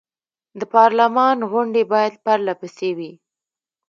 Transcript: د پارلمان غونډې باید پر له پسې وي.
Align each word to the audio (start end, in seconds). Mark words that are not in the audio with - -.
د 0.59 0.61
پارلمان 0.75 1.37
غونډې 1.51 1.83
باید 1.93 2.13
پر 2.25 2.39
له 2.47 2.53
پسې 2.59 2.89
وي. 2.97 3.11